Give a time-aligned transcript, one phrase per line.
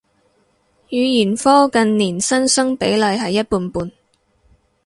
[0.89, 3.91] 語言科近年新生比例係一半半